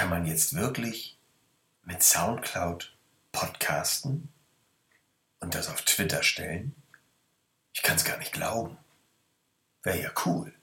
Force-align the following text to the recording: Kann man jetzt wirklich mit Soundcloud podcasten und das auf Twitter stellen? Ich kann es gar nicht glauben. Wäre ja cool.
Kann 0.00 0.08
man 0.08 0.24
jetzt 0.24 0.54
wirklich 0.54 1.18
mit 1.84 2.02
Soundcloud 2.02 2.96
podcasten 3.32 4.32
und 5.40 5.54
das 5.54 5.68
auf 5.68 5.82
Twitter 5.82 6.22
stellen? 6.22 6.74
Ich 7.74 7.82
kann 7.82 7.96
es 7.96 8.04
gar 8.06 8.16
nicht 8.16 8.32
glauben. 8.32 8.78
Wäre 9.82 10.00
ja 10.00 10.10
cool. 10.24 10.54